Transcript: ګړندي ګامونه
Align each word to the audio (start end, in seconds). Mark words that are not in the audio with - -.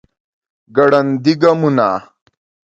ګړندي 0.75 1.33
ګامونه 1.41 1.89